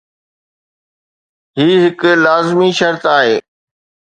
[1.59, 3.39] هي هڪ لازمي شرط آهي.